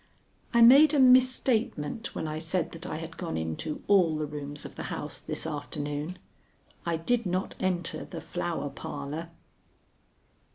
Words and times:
I 0.51 0.63
made 0.63 0.95
a 0.95 0.99
misstatement 0.99 2.15
when 2.15 2.27
I 2.27 2.39
said 2.39 2.71
that 2.71 2.87
I 2.87 2.95
had 2.95 3.17
gone 3.17 3.37
into 3.37 3.83
all 3.87 4.17
the 4.17 4.25
rooms 4.25 4.65
of 4.65 4.73
the 4.73 4.85
house 4.89 5.19
this 5.19 5.45
afternoon. 5.45 6.17
_I 6.87 7.05
did 7.05 7.27
not 7.27 7.53
enter 7.59 8.03
the 8.05 8.19
Flower 8.19 8.71
Parlor. 8.71 9.29